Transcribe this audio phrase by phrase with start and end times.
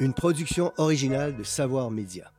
[0.00, 2.32] une production originale de Savoir Média.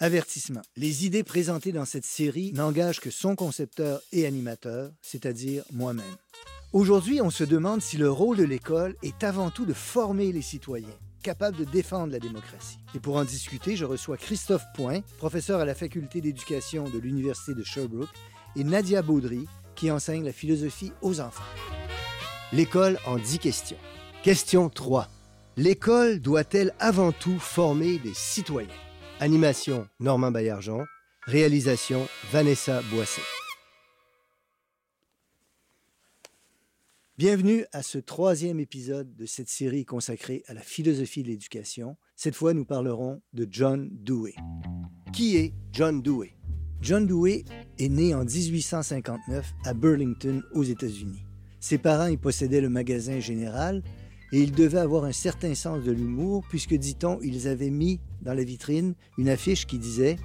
[0.00, 0.62] Avertissement.
[0.76, 6.04] Les idées présentées dans cette série n'engagent que son concepteur et animateur, c'est-à-dire moi-même.
[6.72, 10.42] Aujourd'hui, on se demande si le rôle de l'école est avant tout de former les
[10.42, 10.88] citoyens
[11.22, 12.78] capables de défendre la démocratie.
[12.94, 17.54] Et pour en discuter, je reçois Christophe Point, professeur à la faculté d'éducation de l'Université
[17.54, 18.08] de Sherbrooke,
[18.56, 21.42] et Nadia Baudry, qui enseigne la philosophie aux enfants.
[22.52, 23.76] L'école en 10 questions.
[24.22, 25.08] Question 3.
[25.58, 28.68] L'école doit-elle avant tout former des citoyens?
[29.18, 30.84] Animation Normand Baillargeon.
[31.26, 33.20] Réalisation Vanessa Boissé.
[37.16, 41.96] Bienvenue à ce troisième épisode de cette série consacrée à la philosophie de l'éducation.
[42.14, 44.36] Cette fois, nous parlerons de John Dewey.
[45.12, 46.36] Qui est John Dewey?
[46.82, 47.44] John Dewey
[47.80, 51.24] est né en 1859 à Burlington, aux États-Unis.
[51.58, 53.82] Ses parents y possédaient le magasin général
[54.32, 58.34] et il devait avoir un certain sens de l'humour puisque, dit-on, ils avaient mis dans
[58.34, 60.16] la vitrine une affiche qui disait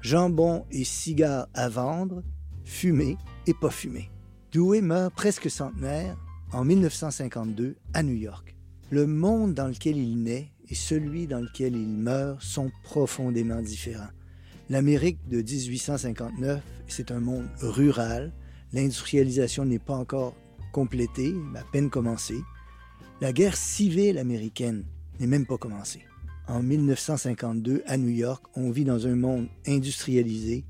[0.00, 2.22] Jambon et cigares à vendre,
[2.64, 4.10] fumer et pas fumer.
[4.52, 6.16] Dewey meurt presque centenaire
[6.52, 8.56] en 1952 à New York.
[8.90, 14.10] Le monde dans lequel il naît et celui dans lequel il meurt sont profondément différents.
[14.68, 18.32] L'Amérique de 1859, c'est un monde rural.
[18.72, 20.34] L'industrialisation n'est pas encore
[20.72, 22.40] complétée, à peine commencée.
[23.20, 24.86] La guerre civile américaine
[25.18, 26.06] n'est même pas commencée.
[26.48, 30.64] En 1952, à New York, on vit dans un monde industrialisé.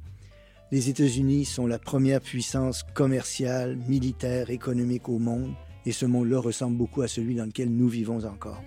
[0.72, 5.54] Les États-Unis sont la première puissance commerciale, militaire, économique au monde,
[5.86, 8.60] et ce monde-là ressemble beaucoup à celui dans lequel nous vivons encore.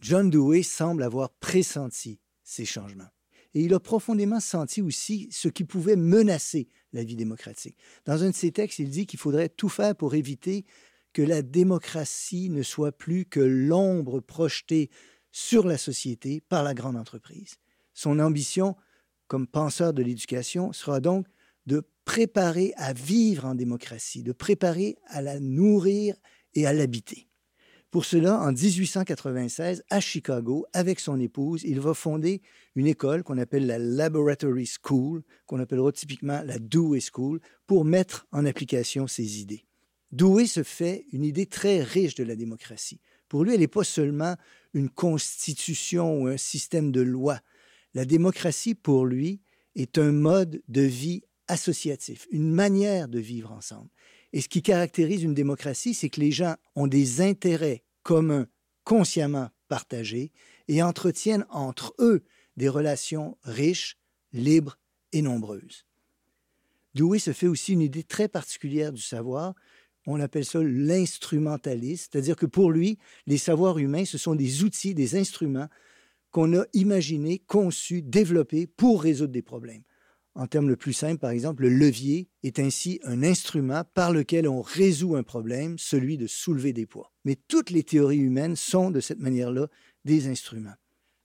[0.00, 3.13] John Dewey semble avoir pressenti ces changements.
[3.54, 7.78] Et il a profondément senti aussi ce qui pouvait menacer la vie démocratique.
[8.04, 10.64] Dans un de ses textes, il dit qu'il faudrait tout faire pour éviter
[11.12, 14.90] que la démocratie ne soit plus que l'ombre projetée
[15.30, 17.56] sur la société par la grande entreprise.
[17.92, 18.76] Son ambition,
[19.28, 21.26] comme penseur de l'éducation, sera donc
[21.66, 26.16] de préparer à vivre en démocratie, de préparer à la nourrir
[26.54, 27.28] et à l'habiter.
[27.94, 32.42] Pour cela, en 1896, à Chicago, avec son épouse, il va fonder
[32.74, 37.38] une école qu'on appelle la Laboratory School, qu'on appellera typiquement la Dewey School,
[37.68, 39.64] pour mettre en application ses idées.
[40.10, 43.00] Dewey se fait une idée très riche de la démocratie.
[43.28, 44.34] Pour lui, elle n'est pas seulement
[44.72, 47.38] une constitution ou un système de loi.
[47.94, 49.40] La démocratie, pour lui,
[49.76, 53.90] est un mode de vie associatif, une manière de vivre ensemble.
[54.34, 58.48] Et ce qui caractérise une démocratie, c'est que les gens ont des intérêts communs
[58.82, 60.32] consciemment partagés
[60.66, 62.24] et entretiennent entre eux
[62.56, 63.96] des relations riches,
[64.32, 64.76] libres
[65.12, 65.86] et nombreuses.
[66.96, 69.54] Dewey se fait aussi une idée très particulière du savoir.
[70.04, 74.94] On appelle ça l'instrumentaliste, c'est-à-dire que pour lui, les savoirs humains, ce sont des outils,
[74.94, 75.68] des instruments
[76.32, 79.84] qu'on a imaginés, conçus, développés pour résoudre des problèmes.
[80.36, 84.48] En termes le plus simple, par exemple, le levier est ainsi un instrument par lequel
[84.48, 87.12] on résout un problème, celui de soulever des poids.
[87.24, 89.68] Mais toutes les théories humaines sont, de cette manière-là,
[90.04, 90.74] des instruments.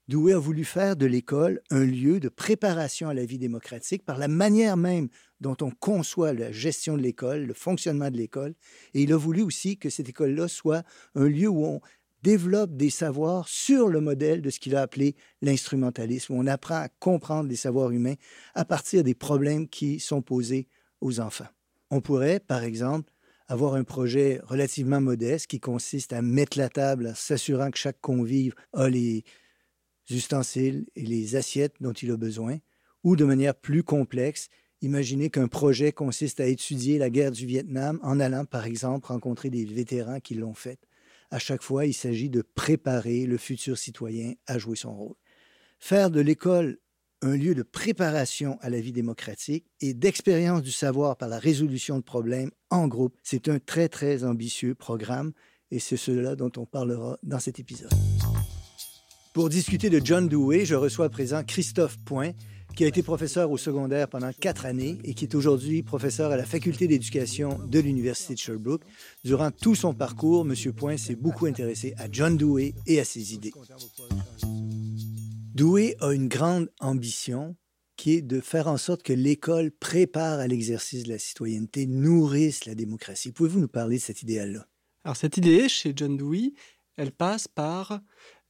[0.09, 4.18] Dewey a voulu faire de l'école un lieu de préparation à la vie démocratique par
[4.18, 5.08] la manière même
[5.40, 8.56] dont on conçoit la gestion de l'école, le fonctionnement de l'école,
[8.96, 10.84] et il a voulu aussi que cette école-là soit
[11.14, 11.81] un lieu où on
[12.24, 16.90] développe des savoirs sur le modèle de ce qu'il a appelé l'instrumentalisme, on apprend à
[16.90, 18.16] comprendre les savoirs humains
[18.56, 20.68] à partir des problèmes qui sont posés
[21.02, 21.47] aux enfants.
[21.91, 23.12] On pourrait, par exemple,
[23.47, 28.00] avoir un projet relativement modeste qui consiste à mettre la table en s'assurant que chaque
[28.00, 29.24] convive a les
[30.09, 32.57] ustensiles et les assiettes dont il a besoin,
[33.03, 34.50] ou de manière plus complexe,
[34.81, 39.50] Imaginez qu'un projet consiste à étudier la guerre du Vietnam en allant, par exemple, rencontrer
[39.50, 40.80] des vétérans qui l'ont faite.
[41.32, 45.16] À chaque fois, il s'agit de préparer le futur citoyen à jouer son rôle.
[45.80, 46.80] Faire de l'école
[47.22, 51.98] un lieu de préparation à la vie démocratique et d'expérience du savoir par la résolution
[51.98, 55.34] de problèmes en groupe, c'est un très très ambitieux programme
[55.70, 57.92] et c'est cela dont on parlera dans cet épisode.
[59.34, 62.32] Pour discuter de John Dewey, je reçois à présent Christophe Point,
[62.80, 66.38] qui a été professeur au secondaire pendant quatre années et qui est aujourd'hui professeur à
[66.38, 68.84] la faculté d'éducation de l'Université de Sherbrooke.
[69.26, 70.56] Durant tout son parcours, M.
[70.72, 73.52] Point s'est beaucoup intéressé à John Dewey et à ses idées.
[75.54, 77.58] Dewey a une grande ambition
[77.98, 82.64] qui est de faire en sorte que l'école prépare à l'exercice de la citoyenneté, nourrisse
[82.64, 83.34] la démocratie.
[83.34, 84.66] Pouvez-vous nous parler de cet idéal-là?
[85.04, 86.54] Alors cette idée, chez John Dewey,
[86.96, 88.00] elle passe par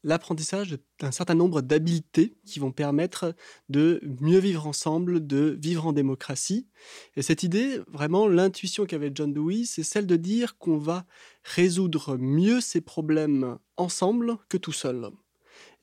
[0.04, 3.36] l'apprentissage d'un certain nombre d'habiletés qui vont permettre
[3.70, 6.68] de mieux vivre ensemble, de vivre en démocratie.
[7.16, 11.06] Et cette idée, vraiment, l'intuition qu'avait John Dewey, c'est celle de dire qu'on va
[11.44, 15.10] résoudre mieux ces problèmes ensemble que tout seul.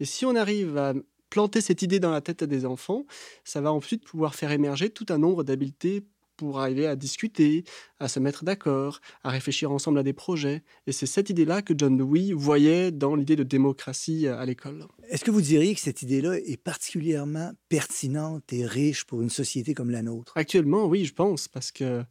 [0.01, 0.95] Et si on arrive à
[1.31, 3.05] planter cette idée dans la tête des enfants,
[3.45, 7.65] ça va ensuite pouvoir faire émerger tout un nombre d'habiletés pour arriver à discuter,
[7.99, 10.63] à se mettre d'accord, à réfléchir ensemble à des projets.
[10.87, 14.87] Et c'est cette idée-là que John Dewey voyait dans l'idée de démocratie à l'école.
[15.09, 19.75] Est-ce que vous diriez que cette idée-là est particulièrement pertinente et riche pour une société
[19.75, 20.33] comme la nôtre?
[20.37, 22.03] Actuellement, oui, je pense, parce que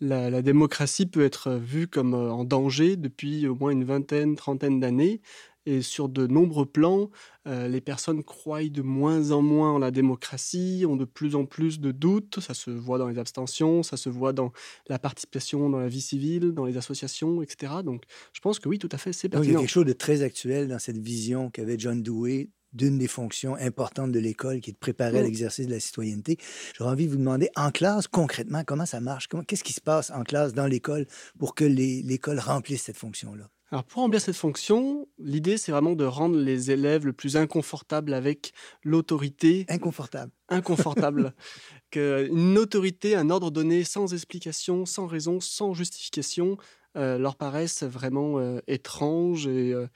[0.00, 4.36] la, la démocratie peut être vue comme euh, en danger depuis au moins une vingtaine,
[4.36, 5.20] trentaine d'années.
[5.66, 7.10] Et sur de nombreux plans,
[7.46, 11.46] euh, les personnes croient de moins en moins en la démocratie, ont de plus en
[11.46, 12.40] plus de doutes.
[12.40, 14.52] Ça se voit dans les abstentions, ça se voit dans
[14.88, 17.74] la participation dans la vie civile, dans les associations, etc.
[17.84, 19.50] Donc, je pense que oui, tout à fait, c'est pertinent.
[19.50, 22.98] il y a quelque chose de très actuel dans cette vision qu'avait John Dewey d'une
[22.98, 25.24] des fonctions importantes de l'école, qui est de préparer à mmh.
[25.24, 26.38] l'exercice de la citoyenneté.
[26.76, 29.28] J'aurais envie de vous demander, en classe, concrètement, comment ça marche?
[29.46, 31.06] Qu'est-ce qui se passe en classe, dans l'école,
[31.38, 33.48] pour que l'école remplisse cette fonction-là?
[33.72, 38.12] Alors pour remplir cette fonction, l'idée c'est vraiment de rendre les élèves le plus inconfortable
[38.12, 38.52] avec
[38.84, 39.64] l'autorité.
[39.70, 40.30] Inconfortable.
[40.50, 41.34] Inconfortable.
[41.96, 46.58] Une autorité, un ordre donné sans explication, sans raison, sans justification,
[46.96, 49.86] euh, leur paraissent vraiment euh, étranges et, euh,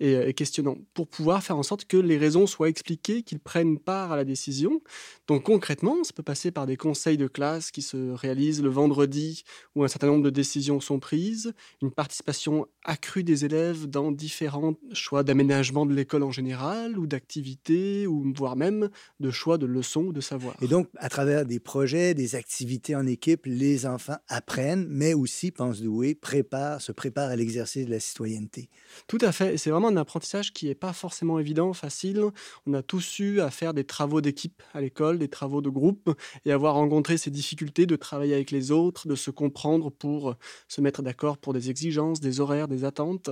[0.00, 4.12] et, questionnants, pour pouvoir faire en sorte que les raisons soient expliquées, qu'ils prennent part
[4.12, 4.82] à la décision.
[5.28, 9.44] Donc concrètement, ça peut passer par des conseils de classe qui se réalisent le vendredi
[9.74, 14.74] où un certain nombre de décisions sont prises, une participation accrue des élèves dans différents
[14.92, 18.90] choix d'aménagement de l'école en général, ou d'activités, ou voire même
[19.20, 20.54] de choix de leçons ou de savoir.
[20.60, 25.50] Et donc, à travers des projets, des activités en équipe, les enfants apprennent, mais aussi,
[25.50, 25.80] pense
[26.80, 28.68] Se prépare à l'exercice de la citoyenneté.
[29.06, 29.56] Tout à fait.
[29.56, 32.22] C'est vraiment un apprentissage qui n'est pas forcément évident, facile.
[32.66, 36.14] On a tous eu à faire des travaux d'équipe à l'école, des travaux de groupe,
[36.44, 40.36] et avoir rencontré ces difficultés de travailler avec les autres, de se comprendre pour
[40.68, 43.30] se mettre d'accord pour des exigences, des horaires, des attentes.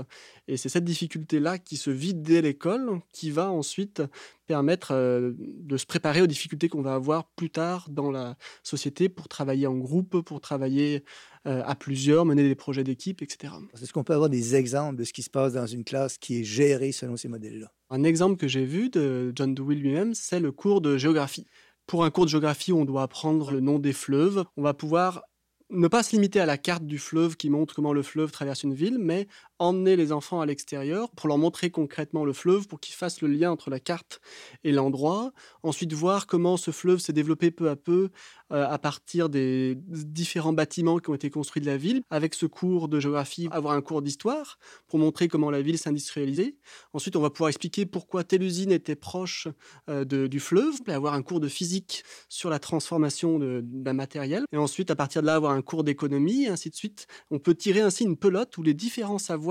[0.49, 4.03] Et c'est cette difficulté-là qui se vide dès l'école, qui va ensuite
[4.51, 9.09] permettre euh, de se préparer aux difficultés qu'on va avoir plus tard dans la société
[9.09, 11.01] pour travailler en groupe, pour travailler euh,
[11.45, 13.55] à plusieurs, mener des projets d'équipe, etc.
[13.75, 16.41] Est-ce qu'on peut avoir des exemples de ce qui se passe dans une classe qui
[16.41, 17.73] est gérée selon ces modèles-là?
[17.89, 21.47] Un exemple que j'ai vu de John Dewey lui-même, c'est le cours de géographie.
[21.87, 24.75] Pour un cours de géographie où on doit apprendre le nom des fleuves, on va
[24.75, 25.23] pouvoir
[25.71, 28.63] ne pas se limiter à la carte du fleuve qui montre comment le fleuve traverse
[28.63, 29.29] une ville, mais
[29.61, 33.29] emmener les enfants à l'extérieur pour leur montrer concrètement le fleuve, pour qu'ils fassent le
[33.29, 34.21] lien entre la carte
[34.65, 35.33] et l'endroit.
[35.63, 38.09] Ensuite, voir comment ce fleuve s'est développé peu à peu
[38.53, 42.03] euh, à partir des différents bâtiments qui ont été construits de la ville.
[42.11, 44.59] Avec ce cours de géographie, avoir un cours d'histoire
[44.89, 46.57] pour montrer comment la ville s'industrialisait.
[46.95, 49.47] Ensuite, on va pouvoir expliquer pourquoi telle usine était proche
[49.91, 54.45] euh, du fleuve, et avoir un cours de physique sur la transformation d'un matériel.
[54.53, 57.07] Et ensuite, à partir de là, avoir un cours d'économie, ainsi de suite.
[57.31, 59.50] On peut tirer ainsi une pelote où les différents savoirs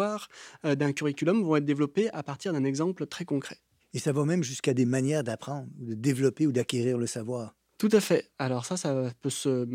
[0.65, 3.57] euh, d'un curriculum vont être développés à partir d'un exemple très concret.
[3.93, 7.55] Et ça va même jusqu'à des manières d'apprendre, de développer ou d'acquérir le savoir.
[7.77, 8.29] Tout à fait.
[8.37, 9.65] Alors ça, ça peut se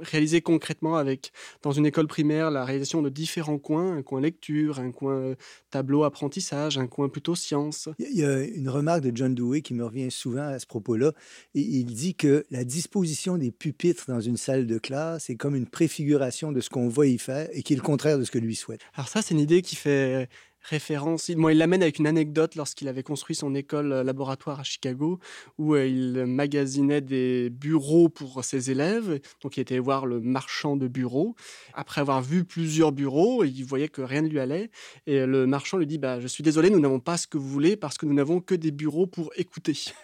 [0.00, 1.32] réaliser concrètement avec,
[1.62, 5.34] dans une école primaire, la réalisation de différents coins, un coin lecture, un coin euh,
[5.70, 7.88] tableau apprentissage, un coin plutôt science.
[7.98, 11.12] Il y a une remarque de John Dewey qui me revient souvent à ce propos-là.
[11.54, 15.66] Il dit que la disposition des pupitres dans une salle de classe est comme une
[15.66, 18.38] préfiguration de ce qu'on va y faire et qui est le contraire de ce que
[18.38, 18.80] lui souhaite.
[18.94, 20.28] Alors ça, c'est une idée qui fait
[20.68, 21.30] référence.
[21.30, 25.18] Moi, il l'amène avec une anecdote lorsqu'il avait construit son école euh, laboratoire à Chicago,
[25.58, 29.20] où euh, il magasinait des bureaux pour ses élèves.
[29.42, 31.34] Donc, il était voir le marchand de bureaux.
[31.74, 34.70] Après avoir vu plusieurs bureaux, il voyait que rien ne lui allait.
[35.06, 37.48] Et le marchand lui dit bah, Je suis désolé, nous n'avons pas ce que vous
[37.48, 39.76] voulez parce que nous n'avons que des bureaux pour écouter.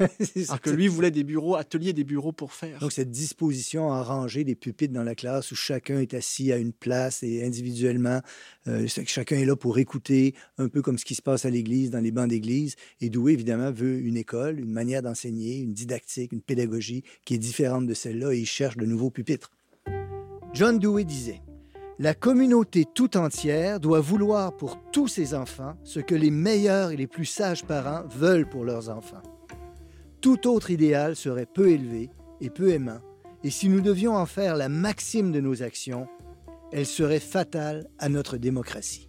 [0.48, 2.78] Alors que lui voulait des bureaux, ateliers, des bureaux pour faire.
[2.78, 6.56] Donc, cette disposition à ranger des pupitres dans la classe où chacun est assis à
[6.56, 8.20] une place et individuellement,
[8.68, 11.90] euh, chacun est là pour écouter, un peu comme ce qui se passe à l'Église,
[11.90, 12.76] dans les bancs d'Église.
[13.00, 17.38] Et Doué, évidemment, veut une école, une manière d'enseigner, une didactique, une pédagogie qui est
[17.38, 19.50] différente de celle-là et il cherche de nouveaux pupitres.
[20.54, 21.40] John Dewey disait
[21.98, 26.96] La communauté tout entière doit vouloir pour tous ses enfants ce que les meilleurs et
[26.96, 29.22] les plus sages parents veulent pour leurs enfants.
[30.20, 33.00] Tout autre idéal serait peu élevé et peu aimant,
[33.44, 36.06] et si nous devions en faire la maxime de nos actions,
[36.70, 39.08] elle serait fatale à notre démocratie.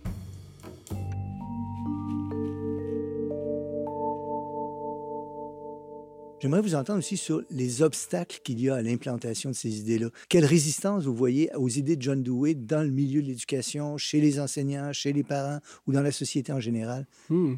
[6.43, 10.09] J'aimerais vous entendre aussi sur les obstacles qu'il y a à l'implantation de ces idées-là.
[10.27, 14.19] Quelle résistance vous voyez aux idées de John Dewey dans le milieu de l'éducation, chez
[14.19, 17.07] les enseignants, chez les parents ou dans la société en général?
[17.29, 17.53] Hmm.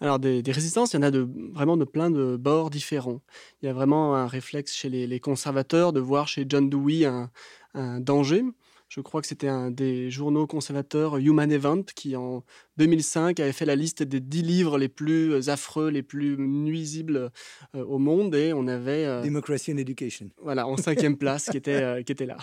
[0.00, 3.20] alors des, résistances, il y en a de, vraiment de plein de bords différents.
[3.60, 8.00] Il y a vraiment un réflexe chez les, conservateurs de voir chez John Dewey un
[8.00, 8.44] danger.
[8.88, 12.44] Je crois que c'était un des journaux conservateurs, Human Event, qui en
[12.78, 17.30] 2005 avait fait la liste des 10 livres les plus affreux, les plus nuisibles
[17.74, 18.34] euh, au monde.
[18.34, 19.04] Et on avait.
[19.04, 20.30] Euh, Democracy and Education.
[20.42, 22.36] Voilà, en cinquième place, qui, était, euh, qui était là.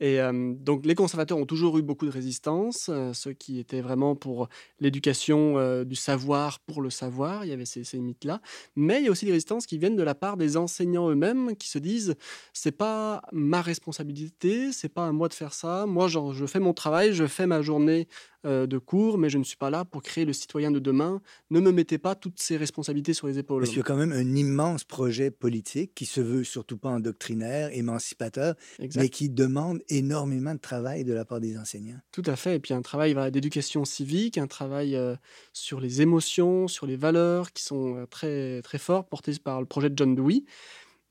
[0.00, 0.18] Et
[0.60, 2.90] donc, les conservateurs ont toujours eu beaucoup de résistance.
[3.12, 4.48] ceux qui étaient vraiment pour
[4.80, 8.40] l'éducation du savoir pour le savoir, il y avait ces, ces mythes-là.
[8.76, 11.56] Mais il y a aussi des résistances qui viennent de la part des enseignants eux-mêmes
[11.56, 12.14] qui se disent
[12.52, 15.86] c'est pas ma responsabilité, c'est pas à moi de faire ça.
[15.86, 18.08] Moi, genre, je fais mon travail, je fais ma journée
[18.46, 21.20] euh, de cours, mais je ne suis pas là pour créer le citoyen de demain.
[21.50, 23.62] Ne me mettez pas toutes ces responsabilités sur les épaules.
[23.62, 26.90] Parce qu'il y a quand même un immense projet politique qui se veut surtout pas
[26.90, 28.54] endoctrinaire, émancipateur,
[28.94, 31.98] mais qui demande énormément de travail de la part des enseignants.
[32.12, 32.54] Tout à fait.
[32.54, 35.16] Et puis un travail d'éducation civique, un travail euh,
[35.52, 39.66] sur les émotions, sur les valeurs qui sont euh, très, très forts, portés par le
[39.66, 40.44] projet de John Dewey.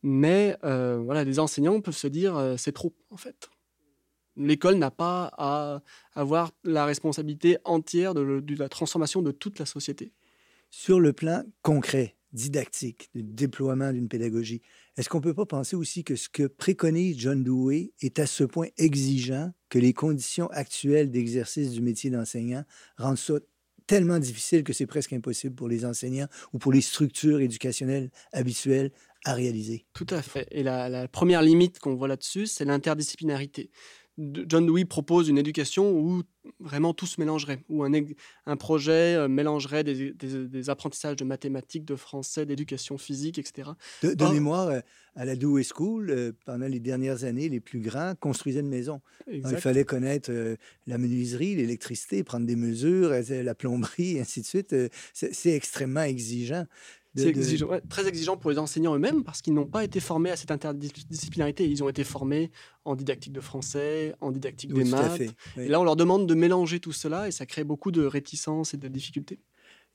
[0.02, 3.50] Mais voilà, les enseignants peuvent se dire c'est trop en fait.
[4.38, 5.82] L'école n'a pas à
[6.14, 10.14] avoir la responsabilité entière de, la transformation de toute la société.
[10.70, 14.62] Sur le plan concret, didactique, du déploiement d'une pédagogie,
[14.96, 18.28] est-ce qu'on ne peut pas penser aussi que ce que préconise John Dewey est à
[18.28, 22.64] ce point exigeant que les conditions actuelles d'exercice du métier d'enseignant
[22.98, 23.36] rendent ça
[23.88, 28.92] tellement difficile que c'est presque impossible pour les enseignants ou pour les structures éducationnelles habituelles
[29.24, 29.86] à réaliser?
[29.94, 30.46] Tout à fait.
[30.52, 33.72] Et la première limite qu'on voit là-dessus, c'est l'interdisciplinarité.
[34.18, 36.24] John Dewey propose une éducation où
[36.60, 37.92] vraiment tout se mélangerait, où un,
[38.46, 43.72] un projet euh, mélangerait des, apprentissages de mathématiques, de français, d'éducation physique, etc.
[44.02, 44.80] De, mémoire, euh,
[45.16, 49.02] à la Dewey School, euh, pendant les dernières années, les plus grands construisaient une maison.
[49.32, 50.32] il fallait connaître
[50.88, 54.76] la menuiserie, l'électricité, prendre des mesures, la plomberie, ainsi de suite.
[55.14, 56.66] C'est extrêmement exigeant.
[57.18, 60.52] C'est très exigeant pour les enseignants eux-mêmes parce qu'ils n'ont pas été formés à cette
[60.52, 61.68] interdisciplinarité.
[61.68, 62.52] Ils ont été formés
[62.86, 65.22] en didactique de français, en didactique des maths.
[65.58, 68.74] Et là, on leur demande de mélanger tout cela et ça crée beaucoup de réticences
[68.74, 69.40] et de difficultés.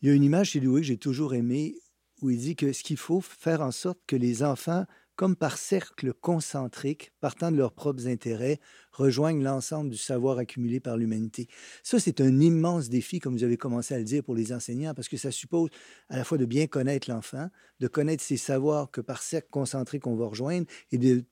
[0.00, 1.76] Il y a une image chez Louis que j'ai toujours aimée
[2.20, 4.84] où il dit que ce qu'il faut faire en sorte que les enfants
[5.16, 8.60] comme par cercles concentriques, partant de leurs propres intérêts,
[8.92, 11.48] rejoignent l'ensemble du savoir accumulé par l'humanité.
[11.82, 14.94] Ça, c'est un immense défi, comme vous avez commencé à le dire, pour les enseignants,
[14.94, 15.70] parce que ça suppose
[16.08, 17.48] à la fois de bien connaître l'enfant,
[17.80, 21.24] de connaître ses savoirs que par cercles concentriques on va rejoindre, et de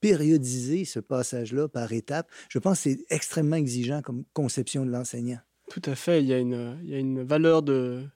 [0.00, 2.30] périodiser ce passage-là par étapes.
[2.48, 5.40] Je pense que c'est extrêmement exigeant comme conception de l'enseignant.
[5.68, 6.22] Tout à fait.
[6.22, 8.08] Il y a une, valeur de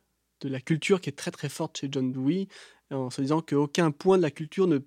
[0.43, 2.49] la culture qui est très très forte chez John Dewey
[2.91, 4.79] en se disant qu'aucun point de la culture ne,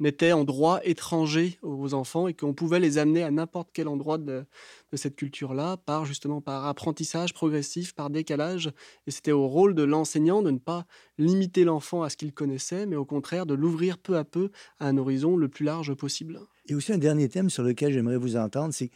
[0.00, 4.18] n'était en droit étranger aux enfants et qu'on pouvait les amener à n'importe quel endroit
[4.18, 4.44] de,
[4.92, 8.72] cette culture-là par justement par apprentissage progressif, par décalage.
[9.06, 10.86] Et c'était au rôle de l'enseignant de ne pas
[11.18, 14.88] limiter l'enfant à ce qu'il connaissait, mais au contraire de l'ouvrir peu à peu à
[14.88, 16.40] un horizon le plus large possible.
[16.68, 18.90] Et aussi un dernier thème sur lequel j'aimerais vous entendre, c'est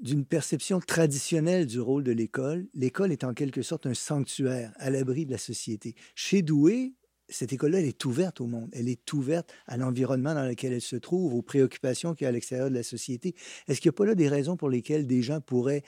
[0.00, 4.90] d'une perception traditionnelle du rôle de l'école, l'école est en quelque sorte un sanctuaire à
[4.90, 5.94] l'abri de la société.
[6.14, 6.92] Chez Douai,
[7.28, 8.68] cette école-là, elle est ouverte au monde.
[8.72, 12.28] Elle est ouverte à l'environnement dans lequel elle se trouve, aux préoccupations qu'il y a
[12.28, 13.34] à l'extérieur de la société.
[13.68, 15.82] Est-ce qu'il n'y a pas là des raisons pour lesquelles des gens pourraient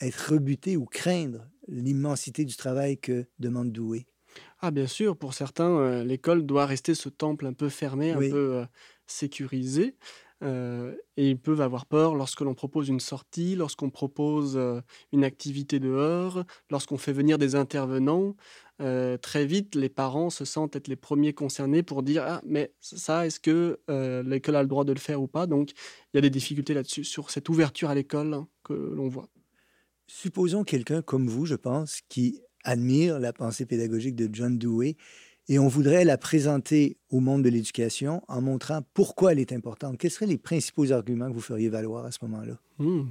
[0.00, 4.06] être rebutés ou craindre l'immensité du travail que demande Douai?
[4.60, 8.18] Ah, bien sûr, pour certains, euh, l'école doit rester ce temple un peu fermé, un
[8.18, 8.64] peu euh,
[9.06, 9.96] sécurisé.
[10.42, 14.58] Euh, et ils peuvent avoir peur lorsque l'on propose une sortie, lorsqu'on propose
[15.12, 18.34] une activité dehors, lorsqu'on fait venir des intervenants.
[18.80, 22.72] Euh, très vite, les parents se sentent être les premiers concernés pour dire Ah, mais
[22.80, 25.46] ça, est-ce que euh, l'école a le droit de le faire ou pas?
[25.46, 29.28] Donc, il y a des difficultés là-dessus, sur cette ouverture à l'école que l'on voit.
[30.08, 34.96] Supposons quelqu'un comme vous, je pense, qui admire la pensée pédagogique de John Dewey
[35.48, 39.98] et on voudrait la présenter au monde de l'éducation en montrant pourquoi elle est importante.
[39.98, 42.58] Quels seraient les principaux arguments que vous feriez valoir à ce moment-là?
[42.78, 43.10] Hmm.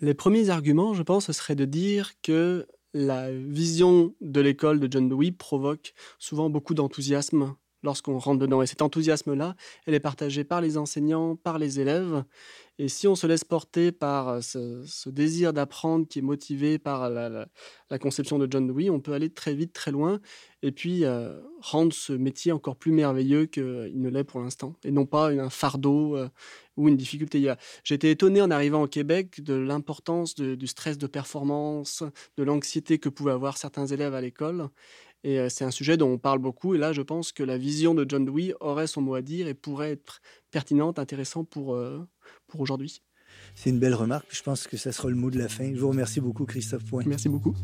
[0.00, 4.90] Les premiers arguments, je pense, ce serait de dire que la vision de l'école de
[4.90, 8.62] John Dewey provoque souvent beaucoup d'enthousiasme lorsqu'on rentre dedans.
[8.62, 9.54] Et cet enthousiasme-là,
[9.86, 12.24] elle est partagée par les enseignants, par les élèves.
[12.78, 17.48] Et si on se laisse porter par ce, désir d'apprendre qui est motivé par la,
[17.98, 20.20] conception de John Dewey, on peut aller très vite, très loin,
[20.62, 21.04] et puis
[21.62, 25.48] rendre ce métier encore plus merveilleux qu'il ne l'est pour l'instant, et non pas un
[25.48, 26.18] fardeau
[26.76, 27.54] ou une difficulté.
[27.82, 32.02] J'ai été étonné en arrivant au Québec de l'importance du stress de performance,
[32.36, 34.68] de l'anxiété que pouvaient avoir certains élèves à l'école.
[35.24, 36.74] Et c'est un sujet dont on parle beaucoup.
[36.74, 39.48] Et là, je pense que la vision de John Dewey aurait son mot à dire
[39.48, 41.74] et pourrait être pertinente, intéressante pour,
[42.46, 43.02] pour aujourd'hui.
[43.54, 45.72] C'est une belle remarque, puis je pense que ça sera le mot de la fin.
[45.74, 47.04] Je vous remercie beaucoup, Christophe Point.
[47.06, 47.54] Merci beaucoup.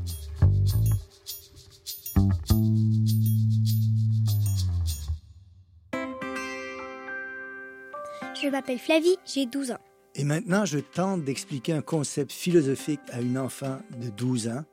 [8.43, 9.79] Je m'appelle Flavie, j'ai 12 ans.
[10.15, 14.65] Et maintenant, je tente d'expliquer un concept philosophique à une enfant de 12 ans.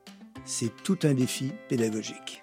[0.44, 2.42] C'est tout un défi pédagogique.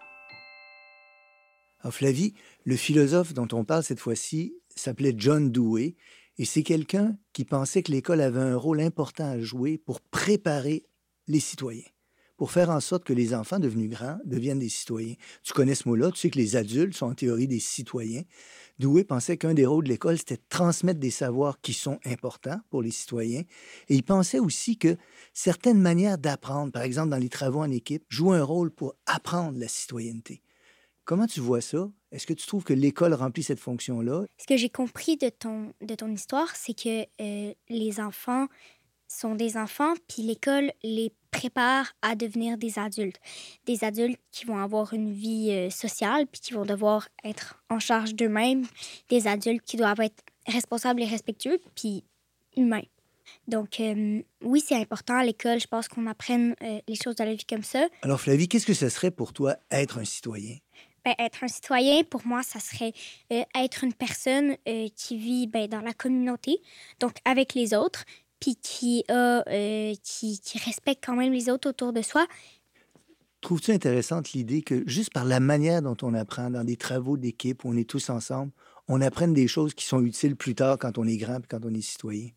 [1.82, 5.96] Alors Flavie, le philosophe dont on parle cette fois-ci s'appelait John Dewey
[6.38, 10.86] et c'est quelqu'un qui pensait que l'école avait un rôle important à jouer pour préparer
[11.28, 11.84] les citoyens
[12.38, 15.16] pour faire en sorte que les enfants devenus grands deviennent des citoyens.
[15.44, 18.22] Tu connais ce mot-là, tu sais que les adultes sont en théorie des citoyens.
[18.78, 22.60] Doué pensait qu'un des rôles de l'école, c'était de transmettre des savoirs qui sont importants
[22.70, 23.42] pour les citoyens.
[23.90, 24.96] Et il pensait aussi que
[25.34, 29.58] certaines manières d'apprendre, par exemple dans les travaux en équipe, jouent un rôle pour apprendre
[29.58, 30.44] la citoyenneté.
[31.08, 31.90] Comment tu vois ça?
[32.12, 34.26] Est-ce que tu trouves que l'école remplit cette fonction-là?
[34.38, 38.48] Ce que j'ai compris de ton, de ton histoire, c'est que euh, les enfants
[39.08, 43.22] sont des enfants, puis l'école les prépare à devenir des adultes.
[43.66, 47.80] Des adultes qui vont avoir une vie euh, sociale, puis qui vont devoir être en
[47.80, 48.66] charge d'eux-mêmes.
[49.08, 52.04] Des adultes qui doivent être responsables et respectueux, puis
[52.58, 52.84] humains.
[53.48, 55.60] Donc, euh, oui, c'est important à l'école.
[55.60, 57.88] Je pense qu'on apprenne euh, les choses de la vie comme ça.
[58.02, 60.58] Alors, Flavie, qu'est-ce que ce serait pour toi être un citoyen?
[61.08, 62.92] Ben, être un citoyen, pour moi, ça serait
[63.30, 64.58] être une personne
[64.94, 66.60] qui vit ben, dans la communauté,
[67.00, 68.04] donc avec les autres,
[68.42, 72.28] puis qui, euh, qui, qui, respecte quand même les autres autour de soi.
[73.40, 77.64] Trouves-tu intéressante l'idée que juste par la manière dont on apprend dans des travaux d'équipe
[77.64, 78.52] on est tous ensemble,
[78.90, 81.64] on apprenne des choses qui sont utiles plus tard quand on est grand et quand
[81.64, 82.32] on est citoyen?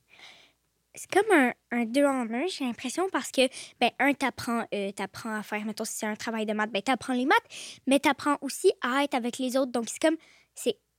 [0.95, 3.43] C'est comme un, un, deux en un, j'ai l'impression, parce que,
[3.81, 4.91] ben, un, t'apprends, euh,
[5.25, 8.39] à faire, mettons, si c'est un travail de maths, ben, t'apprends les maths, mais t'apprends
[8.41, 9.71] aussi à être avec les autres.
[9.71, 10.17] Donc, c'est comme,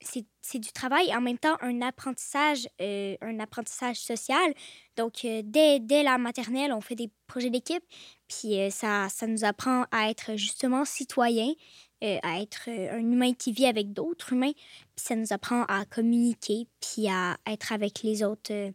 [0.03, 4.53] c'est du travail en même temps un apprentissage, euh, un apprentissage social.
[4.97, 7.83] Donc, euh, dès, dès, la maternelle, on fait des projets d'équipe,
[8.27, 11.53] puis euh, ça, ça nous apprend à être justement citoyen,
[12.01, 16.65] à être un humain qui vit avec d'autres humains, puis ça nous apprend à communiquer,
[16.79, 18.71] puis à être avec les autres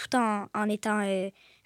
[0.00, 1.00] tout en, en étant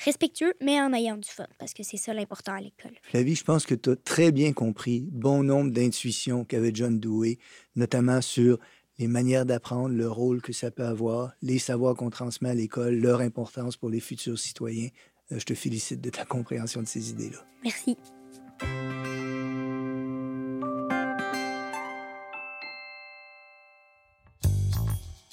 [0.04, 2.92] respectueux, mais en ayant du fun, parce que c'est ça l'important à l'école.
[3.02, 7.38] Flavie, je pense que tu as très bien compris bon nombre d'intuitions qu'avait John Dewey,
[7.76, 8.58] notamment sur
[8.98, 12.94] les manières d'apprendre, le rôle que ça peut avoir, les savoirs qu'on transmet à l'école,
[12.94, 14.88] leur importance pour les futurs citoyens.
[15.32, 17.44] Euh, je te félicite de ta compréhension de ces idées-là.
[17.62, 17.96] Merci.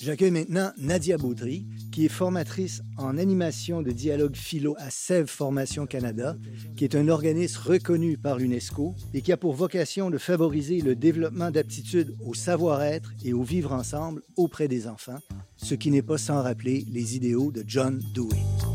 [0.02, 5.86] J'accueille maintenant Nadia Baudry, qui est formatrice en animation de dialogue philo à Sèvres Formation
[5.86, 6.36] Canada,
[6.76, 10.96] qui est un organisme reconnu par l'UNESCO et qui a pour vocation de favoriser le
[10.96, 15.20] développement d'aptitudes au savoir-être et au vivre ensemble auprès des enfants,
[15.58, 18.71] ce qui n'est pas sans rappeler les idéaux de John Dewey.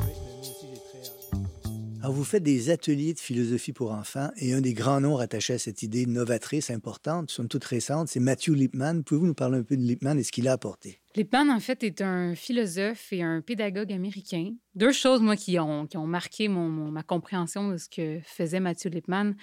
[2.06, 5.54] Alors, vous faites des ateliers de philosophie pour enfants et un des grands noms rattachés
[5.54, 9.02] à cette idée novatrice, importante, somme toute récente, c'est Matthew Lipman.
[9.02, 11.00] Pouvez-vous nous parler un peu de Lipman et ce qu'il a apporté?
[11.16, 14.52] Lipman, en fait, est un philosophe et un pédagogue américain.
[14.76, 18.60] Deux choses, moi, qui ont, qui ont marqué mon, ma compréhension de ce que faisait
[18.60, 19.34] Matthew Lipman.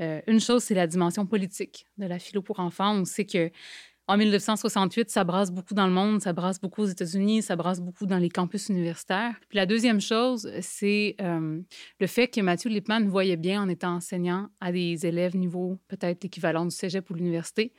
[0.00, 2.94] Euh, une chose, c'est la dimension politique de la philo pour enfants.
[2.94, 3.50] On sait que
[4.06, 7.80] en 1968, ça brasse beaucoup dans le monde, ça brasse beaucoup aux États-Unis, ça brasse
[7.80, 9.34] beaucoup dans les campus universitaires.
[9.48, 11.60] Puis la deuxième chose, c'est euh,
[12.00, 16.22] le fait que Mathieu Lipman voyait bien en étant enseignant à des élèves niveau peut-être
[16.22, 17.72] l'équivalent du cégep ou l'université,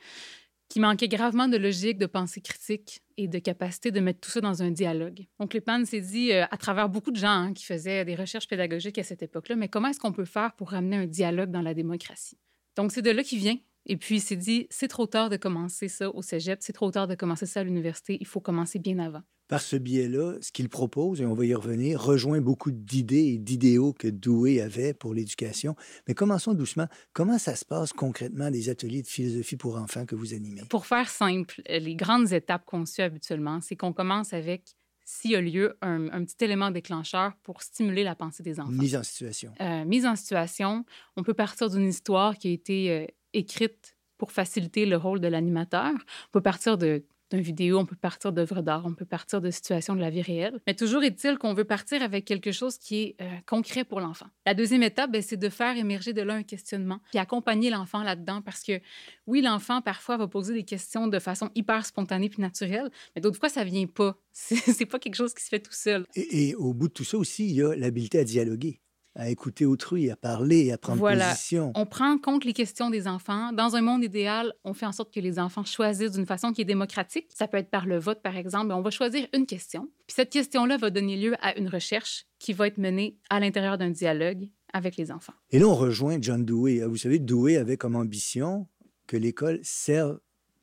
[0.68, 4.40] qui manquait gravement de logique, de pensée critique et de capacité de mettre tout ça
[4.40, 5.26] dans un dialogue.
[5.38, 8.48] Donc, Lipman s'est dit, euh, à travers beaucoup de gens hein, qui faisaient des recherches
[8.48, 11.62] pédagogiques à cette époque-là, mais comment est-ce qu'on peut faire pour ramener un dialogue dans
[11.62, 12.36] la démocratie?
[12.74, 15.36] Donc, c'est de là qu'il vient et puis, il s'est dit, c'est trop tard de
[15.36, 18.80] commencer ça au cégep, c'est trop tard de commencer ça à l'université, il faut commencer
[18.80, 19.22] bien avant.
[19.46, 23.38] Par ce biais-là, ce qu'il propose, et on va y revenir, rejoint beaucoup d'idées et
[23.38, 25.76] d'idéaux que Doué avait pour l'éducation.
[26.08, 26.88] Mais commençons doucement.
[27.12, 30.62] Comment ça se passe concrètement des ateliers de philosophie pour enfants que vous animez?
[30.68, 34.64] Pour faire simple, les grandes étapes qu'on suit habituellement, c'est qu'on commence avec
[35.04, 38.72] s'il y a lieu, un, petit élément déclencheur pour stimuler la pensée des enfants.
[38.72, 39.52] Mise en situation.
[39.60, 40.84] Euh, mise en situation.
[41.16, 45.28] On peut partir d'une histoire qui a été euh, écrite pour faciliter le rôle de
[45.28, 45.92] l'animateur.
[45.92, 49.50] On peut partir de d'une vidéo, on peut partir d'œuvres d'art, on peut partir de
[49.50, 50.60] situations de la vie réelle.
[50.66, 54.26] Mais toujours est-il qu'on veut partir avec quelque chose qui est euh, concret pour l'enfant.
[54.46, 58.02] La deuxième étape, ben, c'est de faire émerger de là un questionnement, puis accompagner l'enfant
[58.02, 58.80] là-dedans, parce que
[59.26, 63.38] oui, l'enfant parfois va poser des questions de façon hyper spontanée puis naturelle, mais d'autres
[63.38, 64.16] fois ça vient pas.
[64.32, 66.06] C'est pas quelque chose qui se fait tout seul.
[66.14, 68.80] Et, et au bout de tout ça aussi, il y a l'habileté à dialoguer
[69.16, 71.30] à écouter autrui, à parler, à prendre voilà.
[71.30, 71.72] position.
[71.74, 73.52] On prend en compte les questions des enfants.
[73.52, 76.60] Dans un monde idéal, on fait en sorte que les enfants choisissent d'une façon qui
[76.60, 77.26] est démocratique.
[77.34, 78.72] Ça peut être par le vote, par exemple.
[78.72, 79.88] On va choisir une question.
[80.06, 83.78] Puis cette question-là va donner lieu à une recherche qui va être menée à l'intérieur
[83.78, 85.32] d'un dialogue avec les enfants.
[85.50, 86.84] Et là, on rejoint John Dewey.
[86.84, 88.68] Vous savez, Dewey avait comme ambition
[89.06, 90.18] que l'école serve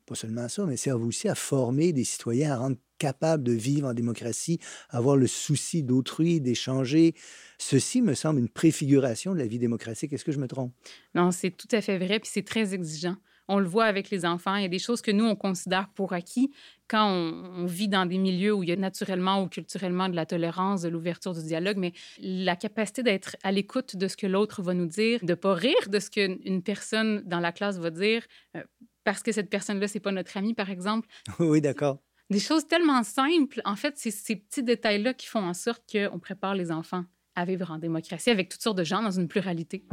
[0.06, 3.88] pas seulement ça, mais servent aussi à former des citoyens, à rendre capables de vivre
[3.88, 7.16] en démocratie, à avoir le souci d'autrui, d'échanger.
[7.58, 10.14] Ceci me semble une préfiguration de la vie démocratique.
[10.14, 10.74] Est-ce que je me trompe?
[11.14, 13.16] Non, c'est tout à fait vrai, puis c'est très exigeant.
[13.50, 14.56] On le voit avec les enfants.
[14.56, 16.50] Il y a des choses que nous, on considère pour acquis
[16.88, 20.26] quand on, vit dans des milieux où il y a naturellement ou culturellement de la
[20.26, 24.62] tolérance, de l'ouverture du dialogue, mais la capacité d'être à l'écoute de ce que l'autre
[24.62, 28.24] va nous dire, de pas rire de ce qu'une personne dans la classe va dire,
[28.56, 28.64] euh,
[29.04, 31.08] parce que cette personne-là, c'est pas notre ami, par exemple.
[31.40, 32.00] Oui, d'accord.
[32.30, 33.62] Des choses tellement simples.
[33.66, 37.04] En fait, c'est ces petits détails-là qui font en sorte qu'on prépare les enfants
[37.36, 39.86] à vivre en démocratie avec toutes sortes de gens dans une pluralité.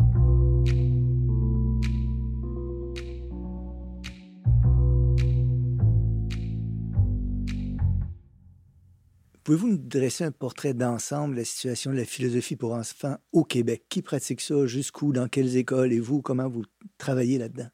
[9.43, 13.43] Pouvez-vous nous dresser un portrait d'ensemble de la situation de la philosophie pour enfants au
[13.43, 13.85] Québec?
[13.89, 14.67] Qui pratique ça?
[14.67, 15.13] Jusqu'où?
[15.13, 15.93] Dans quelles écoles?
[15.93, 16.63] Et vous, comment vous
[16.99, 17.69] travaillez là-dedans?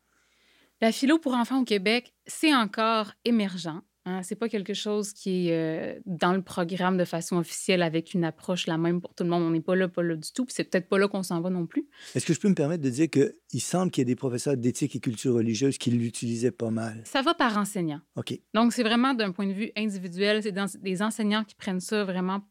[0.80, 3.80] La philo pour enfants au Québec, c'est encore émergent.
[4.08, 8.14] Hein, c'est pas quelque chose qui est euh, dans le programme de façon officielle avec
[8.14, 9.42] une approche la même pour tout le monde.
[9.42, 10.46] On n'est pas là, pas là du tout.
[10.48, 11.88] c'est peut-être pas là qu'on s'en va non plus.
[12.14, 14.56] Est-ce que je peux me permettre de dire qu'il semble qu'il y ait des professeurs
[14.56, 17.02] d'éthique et culture religieuse qui l'utilisaient pas mal?
[17.04, 18.00] Ça va par enseignant.
[18.14, 18.38] OK.
[18.54, 20.40] Donc, c'est vraiment d'un point de vue individuel.
[20.42, 22.42] C'est des enseignants qui prennent ça vraiment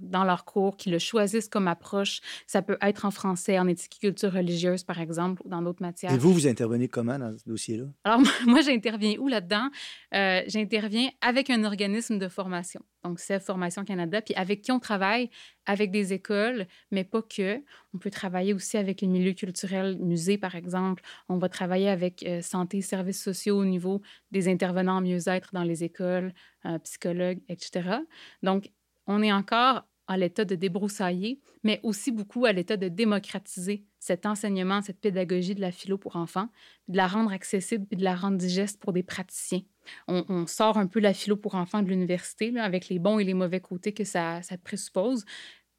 [0.00, 2.20] dans leur cours, qui le choisissent comme approche.
[2.46, 5.82] Ça peut être en français, en éthique et culture religieuse, par exemple, ou dans d'autres
[5.82, 6.12] matières.
[6.12, 7.84] Et vous, vous intervenez comment dans ce dossier-là?
[8.04, 9.68] Alors, moi, j'interviens où là-dedans?
[10.14, 14.80] Euh, j'interviens avec un organisme de formation, donc c'est Formation Canada, puis avec qui on
[14.80, 15.30] travaille,
[15.66, 17.62] avec des écoles, mais pas que.
[17.94, 21.02] On peut travailler aussi avec le milieu culturel, musée, par exemple.
[21.28, 25.62] On va travailler avec euh, santé, services sociaux au niveau des intervenants en mieux-être dans
[25.62, 26.32] les écoles,
[26.66, 27.98] euh, psychologues, etc.
[28.42, 28.70] Donc,
[29.06, 34.26] on est encore à l'état de débroussailler, mais aussi beaucoup à l'état de démocratiser cet
[34.26, 36.48] enseignement, cette pédagogie de la philo pour enfants,
[36.88, 39.62] de la rendre accessible et de la rendre digeste pour des praticiens.
[40.08, 43.34] On, sort un peu la philo pour enfants de l'université avec les bons et les
[43.34, 45.24] mauvais côtés que ça, ça présuppose,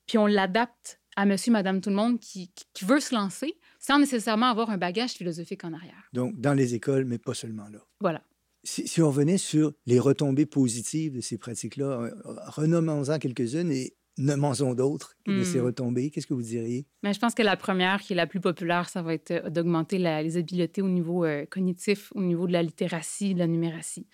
[0.08, 4.00] puis on l'adapte à monsieur, madame, tout le monde qui, qui, veut se lancer sans
[4.00, 6.10] nécessairement avoir un bagage philosophique en arrière.
[6.14, 7.80] Donc, dans les écoles, mais pas seulement là.
[8.02, 8.22] Voilà.
[8.66, 12.10] Si, on revenait sur les retombées positives de ces pratiques-là,
[12.48, 16.12] renommons-en quelques-unes et nommons-en d'autres de ces retombées.
[16.12, 16.86] Qu'est-ce que vous diriez?
[17.04, 19.50] Mais je pense que la première, qui est la plus populaire, ça va être euh,
[19.50, 24.08] d'augmenter les habiletés au niveau euh, cognitif, au niveau de la littératie, de la numératie.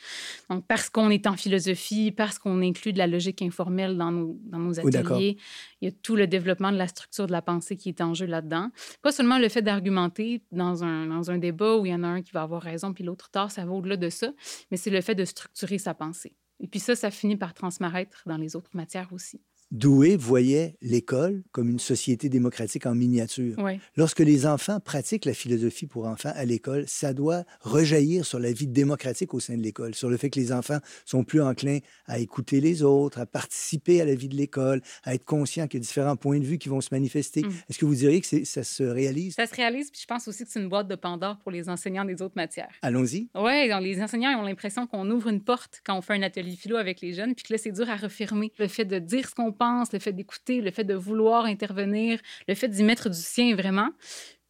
[0.49, 4.39] Donc, parce qu'on est en philosophie, parce qu'on inclut de la logique informelle dans nos,
[4.43, 5.37] dans nos ateliers,
[5.81, 8.13] il y a tout le développement de la structure de la pensée qui est en
[8.13, 8.69] jeu là-dedans.
[9.01, 12.07] Pas seulement le fait d'argumenter dans un, dans un débat où il y en a
[12.07, 14.31] un qui va avoir raison puis l'autre tort, ça va au-delà de ça,
[14.71, 16.35] mais c'est le fait de structurer sa pensée.
[16.59, 19.41] Et puis ça, ça finit par transparaître dans les autres matières aussi.
[19.71, 23.55] Doué voyait l'école comme une société démocratique en miniature.
[23.95, 28.51] Lorsque les enfants pratiquent la philosophie pour enfants à l'école, ça doit rejaillir sur la
[28.51, 31.79] vie démocratique au sein de l'école, sur le fait que les enfants sont plus enclins
[32.05, 35.79] à écouter les autres, à participer à la vie de l'école, à être conscients qu'il
[35.79, 37.41] y a différents points de vue qui vont se manifester.
[37.41, 37.51] Mm.
[37.69, 39.35] Est-ce que vous diriez que ça se réalise?
[39.35, 41.69] Ça se réalise, puis je pense aussi que c'est une boîte de Pandore pour les
[41.69, 42.73] enseignants des autres matières.
[42.81, 43.29] Allons-y.
[43.35, 46.75] Oui, les enseignants ont l'impression qu'on ouvre une porte quand on fait un atelier philo
[46.75, 48.51] avec les jeunes, puis que là, c'est dur à refermer.
[48.59, 49.53] Le fait de dire ce qu'on
[49.93, 53.89] le fait d'écouter, le fait de vouloir intervenir, le fait d'y mettre du sien vraiment.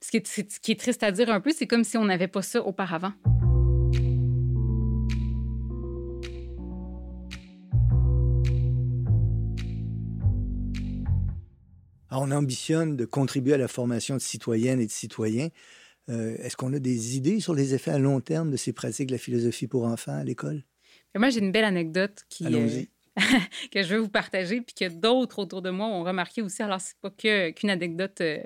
[0.04, 2.06] Ce qui est, ce qui est triste à dire un peu, c'est comme si on
[2.06, 3.14] n'avait pas ça auparavant.
[12.14, 15.48] on ambitionne de contribuer à la formation de citoyennes et de citoyens.
[16.10, 19.08] Euh, est-ce qu'on a des idées sur les effets à long terme de ces pratiques
[19.08, 20.64] de la philosophie pour enfants à l'école?
[21.16, 22.90] Moi, j'ai une belle anecdote qui, Allons-y.
[23.72, 26.64] que je veux vous partager, puis que d'autres autour de moi ont remarqué aussi.
[26.64, 28.40] Alors, c'est pas qu'une anecdote euh,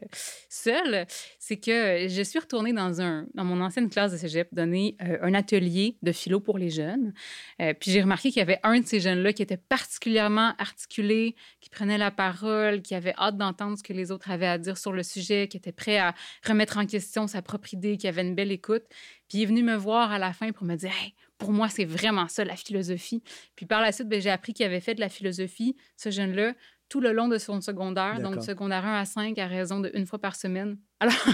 [0.50, 1.06] seule,
[1.38, 5.20] c'est que je suis retournée dans, un, dans mon ancienne classe de cégep donner euh,
[5.22, 7.14] un atelier de philo pour les jeunes.
[7.62, 11.36] Euh, puis j'ai remarqué qu'il y avait un de ces jeunes-là qui était particulièrement articulé,
[11.62, 14.80] qui prenait la parole, qui avait hâte d'entendre ce que les autres avaient à dire
[14.80, 18.24] sur le sujet, qui était prêt à remettre en question sa propre idée, qui avait
[18.24, 18.84] une belle écoute.
[19.28, 21.70] Puis il est venu me voir à la fin pour me dire hey, pour moi,
[21.70, 23.22] c'est vraiment ça, la philosophie.
[23.56, 26.54] Puis par la suite, ben, j'ai appris qu'il avait fait de la philosophie, ce jeune-là,
[26.90, 30.20] tout le long de son secondaire, donc secondaire 1 à 5 à raison d'une fois
[30.20, 30.78] par semaine.
[31.00, 31.26] Alors,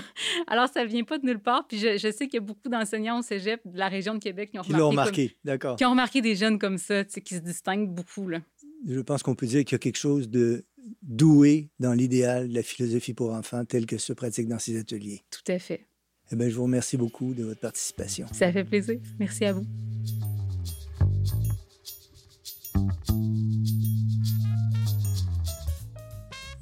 [0.47, 1.67] alors ça vient pas de nulle part.
[1.67, 4.49] Puis je, sais qu'il y a beaucoup d'enseignants au cégep de la région de Québec
[4.51, 5.75] qui ont remarqué, d'accord.
[5.75, 8.27] qui ont remarqué des jeunes comme ça, qui se distinguent beaucoup.
[8.27, 8.39] Là.
[8.87, 10.65] Je pense qu'on peut dire qu'il y a quelque chose de
[11.03, 15.21] doué dans l'idéal de la philosophie pour enfants tel que se pratique dans ces ateliers.
[15.29, 15.87] Tout à fait.
[16.31, 18.25] Eh bien, je vous remercie beaucoup de votre participation.
[18.31, 18.99] Ça fait plaisir.
[19.19, 19.65] Merci à vous.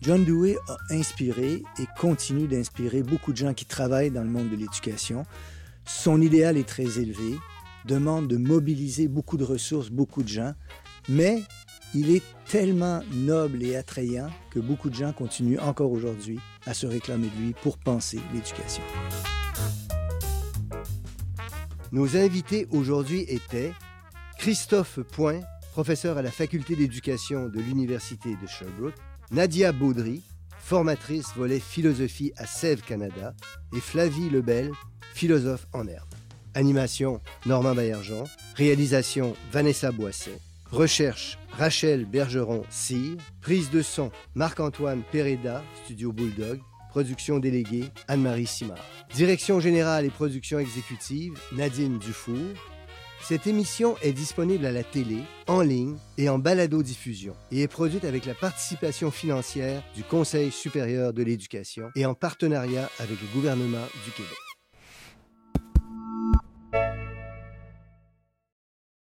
[0.01, 4.49] John Dewey a inspiré et continue d'inspirer beaucoup de gens qui travaillent dans le monde
[4.49, 5.23] de l'éducation.
[5.85, 7.37] Son idéal est très élevé,
[7.85, 10.53] demande de mobiliser beaucoup de ressources, beaucoup de gens,
[11.09, 11.43] mais
[11.93, 16.87] il est tellement noble et attrayant que beaucoup de gens continuent encore aujourd'hui à se
[16.87, 18.83] réclamer de lui pour penser l'éducation.
[21.91, 23.73] Nos invités aujourd'hui étaient
[24.37, 25.39] Christophe Point,
[25.71, 28.93] professeur à la faculté d'éducation de l'Université de Sherbrooke,
[29.31, 30.21] Nadia Baudry,
[30.59, 33.33] formatrice volet philosophie à Sèvres Canada,
[33.75, 34.71] et Flavie Lebel,
[35.15, 36.07] philosophe en herbe.
[36.53, 40.39] Animation Normand Baillargeon, réalisation Vanessa Boisset,
[40.71, 48.83] recherche Rachel Bergeron-Cyr, prise de son Marc-Antoine Pereda, studio Bulldog, production déléguée Anne-Marie Simard.
[49.13, 52.35] Direction générale et production exécutive Nadine Dufour.
[53.21, 58.05] Cette émission est disponible à la télé, en ligne et en balado-diffusion et est produite
[58.05, 63.85] avec la participation financière du Conseil supérieur de l'éducation et en partenariat avec le gouvernement
[64.05, 64.48] du Québec.